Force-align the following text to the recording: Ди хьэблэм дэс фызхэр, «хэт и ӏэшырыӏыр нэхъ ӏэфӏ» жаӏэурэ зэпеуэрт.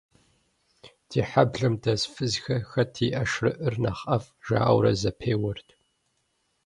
Ди 1.09 1.21
хьэблэм 1.29 1.73
дэс 1.81 2.01
фызхэр, 2.13 2.61
«хэт 2.71 2.93
и 3.05 3.07
ӏэшырыӏыр 3.13 3.75
нэхъ 3.83 4.03
ӏэфӏ» 4.09 4.29
жаӏэурэ 4.45 4.91
зэпеуэрт. 5.01 5.69